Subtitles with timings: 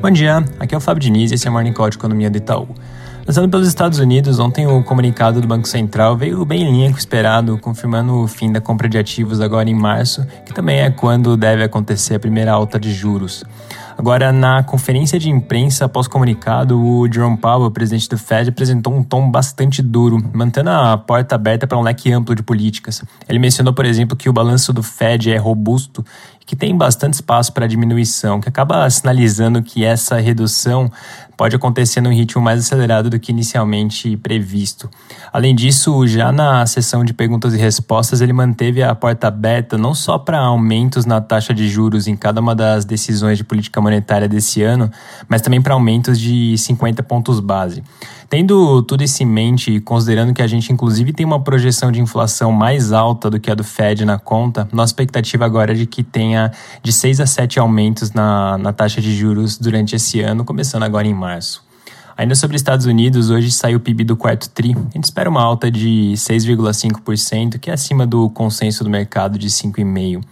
[0.00, 2.30] Bom dia, aqui é o Fábio Diniz e esse é o Morning Call de Economia
[2.30, 2.68] do Itaú.
[3.26, 6.96] Lançando pelos Estados Unidos, ontem o comunicado do Banco Central veio bem em linha com
[6.96, 10.90] o esperado, confirmando o fim da compra de ativos agora em março, que também é
[10.90, 13.44] quando deve acontecer a primeira alta de juros.
[14.00, 19.02] Agora, na conferência de imprensa após comunicado, o Jerome Powell, presidente do Fed, apresentou um
[19.02, 23.04] tom bastante duro, mantendo a porta aberta para um leque amplo de políticas.
[23.28, 26.02] Ele mencionou, por exemplo, que o balanço do Fed é robusto
[26.40, 30.90] e que tem bastante espaço para diminuição, que acaba sinalizando que essa redução
[31.36, 34.90] pode acontecer num ritmo mais acelerado do que inicialmente previsto.
[35.32, 39.94] Além disso, já na sessão de perguntas e respostas, ele manteve a porta aberta não
[39.94, 43.89] só para aumentos na taxa de juros em cada uma das decisões de política monetária
[44.28, 44.90] desse ano,
[45.28, 47.82] mas também para aumentos de 50 pontos base.
[48.28, 52.00] Tendo tudo isso em mente e considerando que a gente inclusive tem uma projeção de
[52.00, 55.86] inflação mais alta do que a do Fed na conta, nossa expectativa agora é de
[55.86, 60.44] que tenha de 6 a 7 aumentos na, na taxa de juros durante esse ano,
[60.44, 61.68] começando agora em março.
[62.20, 64.76] Ainda sobre Estados Unidos, hoje saiu o PIB do quarto TRI.
[64.76, 69.48] A gente espera uma alta de 6,5%, que é acima do consenso do mercado de
[69.48, 70.22] 5,5%.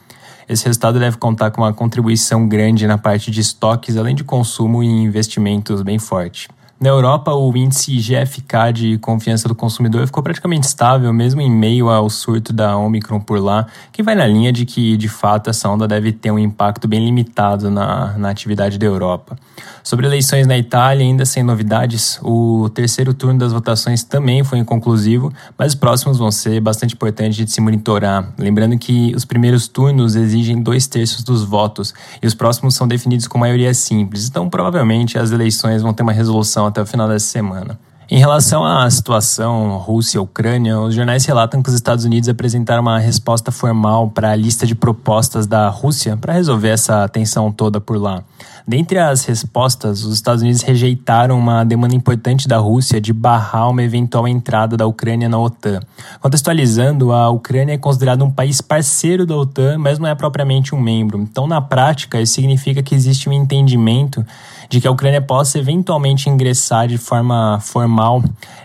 [0.49, 4.83] Esse resultado deve contar com uma contribuição grande na parte de estoques, além de consumo
[4.83, 6.49] e investimentos bem forte.
[6.81, 11.89] Na Europa, o índice GFK de confiança do consumidor ficou praticamente estável, mesmo em meio
[11.89, 15.69] ao surto da Omicron por lá, que vai na linha de que, de fato, essa
[15.69, 19.37] onda deve ter um impacto bem limitado na, na atividade da Europa.
[19.83, 25.33] Sobre eleições na Itália, ainda sem novidades, o terceiro turno das votações também foi inconclusivo,
[25.59, 28.33] mas os próximos vão ser bastante importantes de se monitorar.
[28.39, 31.93] Lembrando que os primeiros turnos exigem dois terços dos votos
[32.23, 36.13] e os próximos são definidos com maioria simples, então provavelmente as eleições vão ter uma
[36.13, 37.79] resolução até o final dessa semana.
[38.11, 43.53] Em relação à situação Rússia-Ucrânia, os jornais relatam que os Estados Unidos apresentaram uma resposta
[43.53, 48.23] formal para a lista de propostas da Rússia para resolver essa tensão toda por lá.
[48.67, 53.83] Dentre as respostas, os Estados Unidos rejeitaram uma demanda importante da Rússia de barrar uma
[53.83, 55.81] eventual entrada da Ucrânia na OTAN.
[56.19, 60.81] Contextualizando, a Ucrânia é considerada um país parceiro da OTAN, mas não é propriamente um
[60.81, 61.19] membro.
[61.19, 64.25] Então, na prática, isso significa que existe um entendimento
[64.69, 67.98] de que a Ucrânia possa eventualmente ingressar de forma formal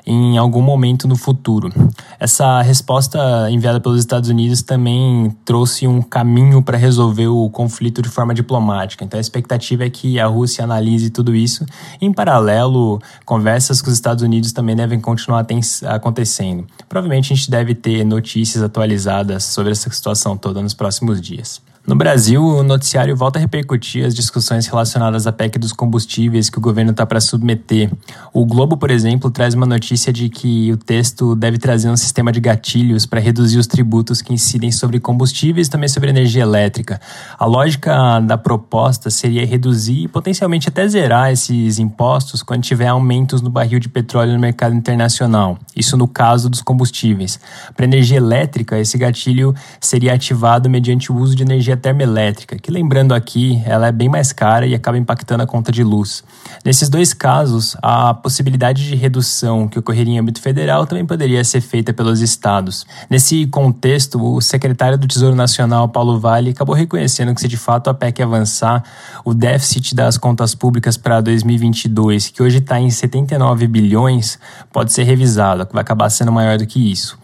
[0.06, 1.72] em algum momento no futuro.
[2.20, 8.10] Essa resposta enviada pelos Estados Unidos também trouxe um caminho para resolver o conflito de
[8.10, 9.04] forma diplomática.
[9.04, 11.66] Então a expectativa é que a Rússia analise tudo isso.
[12.02, 15.46] Em paralelo, conversas com os Estados Unidos também devem continuar
[15.88, 16.66] acontecendo.
[16.88, 21.62] Provavelmente a gente deve ter notícias atualizadas sobre essa situação toda nos próximos dias.
[21.86, 26.58] No Brasil, o noticiário volta a repercutir as discussões relacionadas à PEC dos combustíveis que
[26.58, 27.92] o governo está para submeter.
[28.34, 32.32] O Globo, por exemplo, traz uma notícia de que o texto deve trazer um sistema
[32.32, 37.02] de gatilhos para reduzir os tributos que incidem sobre combustíveis e também sobre energia elétrica.
[37.38, 43.42] A lógica da proposta seria reduzir e potencialmente até zerar esses impostos quando tiver aumentos
[43.42, 45.60] no barril de petróleo no mercado internacional.
[45.76, 47.38] Isso no caso dos combustíveis.
[47.76, 52.72] Para energia elétrica, esse gatilho seria ativado mediante o uso de energia energia termoelétrica, que
[52.72, 56.24] lembrando aqui, ela é bem mais cara e acaba impactando a conta de luz.
[56.64, 61.62] Nesses dois casos, a possibilidade de redução que ocorreria em âmbito federal também poderia ser
[61.62, 62.86] feita pelos estados.
[63.10, 67.90] Nesse contexto, o secretário do Tesouro Nacional, Paulo Vale, acabou reconhecendo que se de fato
[67.90, 68.84] a PEC avançar,
[69.26, 74.40] o déficit das contas públicas para 2022, que hoje está em 79 bilhões,
[74.72, 77.23] pode ser revisado, vai acabar sendo maior do que isso.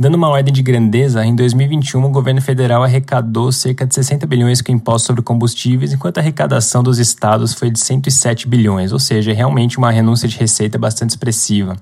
[0.00, 4.62] Dando uma ordem de grandeza, em 2021 o governo federal arrecadou cerca de 60 bilhões
[4.62, 9.32] com impostos sobre combustíveis, enquanto a arrecadação dos estados foi de 107 bilhões, ou seja,
[9.32, 11.76] realmente uma renúncia de receita bastante expressiva.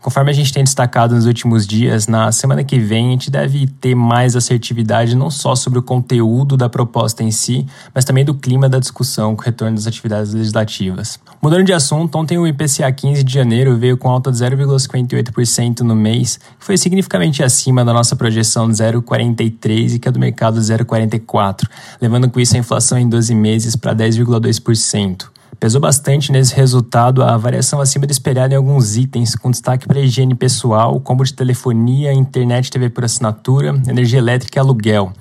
[0.00, 3.66] Conforme a gente tem destacado nos últimos dias, na semana que vem a gente deve
[3.66, 8.32] ter mais assertividade não só sobre o conteúdo da proposta em si, mas também do
[8.32, 11.18] clima da discussão com o retorno das atividades legislativas.
[11.42, 15.96] Mudando de assunto, ontem o IPCA 15 de janeiro veio com alta de 0,58% no
[15.96, 20.60] mês, que foi significativamente acima da nossa projeção de 0,43% e que é do mercado
[20.60, 21.68] 0,44%,
[22.00, 25.26] levando com isso a inflação em 12 meses para 10,2%.
[25.60, 29.98] Pesou bastante nesse resultado a variação acima do esperado em alguns itens, com destaque para
[29.98, 35.12] higiene pessoal, combo de telefonia, internet, TV por assinatura, energia elétrica e aluguel.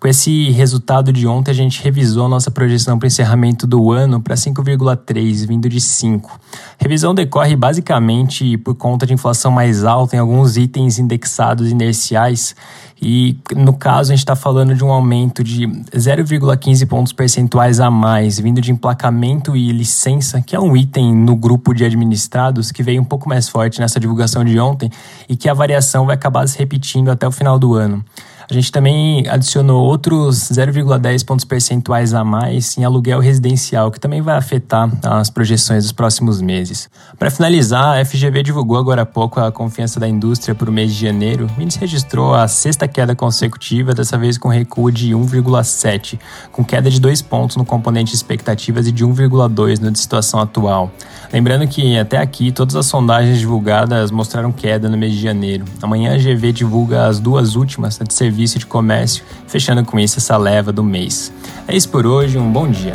[0.00, 4.20] Com esse resultado de ontem, a gente revisou a nossa projeção para encerramento do ano
[4.20, 6.40] para 5,3, vindo de 5.
[6.78, 12.54] A revisão decorre basicamente por conta de inflação mais alta em alguns itens indexados inerciais
[13.02, 17.90] e no caso a gente está falando de um aumento de 0,15 pontos percentuais a
[17.90, 22.84] mais, vindo de emplacamento e licença, que é um item no grupo de administrados que
[22.84, 24.90] veio um pouco mais forte nessa divulgação de ontem
[25.28, 28.04] e que a variação vai acabar se repetindo até o final do ano.
[28.50, 34.22] A gente também adicionou outros 0,10 pontos percentuais a mais em aluguel residencial, que também
[34.22, 36.88] vai afetar as projeções dos próximos meses.
[37.18, 40.94] Para finalizar, a FGV divulgou agora há pouco a confiança da indústria para o mês
[40.94, 41.46] de janeiro.
[41.58, 46.18] O índice registrou a sexta queda consecutiva, dessa vez com recuo de 1,7,
[46.50, 50.90] com queda de 2 pontos no componente expectativas e de 1,2 no de situação atual.
[51.30, 55.66] Lembrando que até aqui todas as sondagens divulgadas mostraram queda no mês de janeiro.
[55.82, 59.98] Amanhã a GV divulga as duas últimas, a de serviço Serviço de Comércio, fechando com
[59.98, 61.32] isso essa leva do mês.
[61.66, 62.92] É isso por hoje, um bom dia.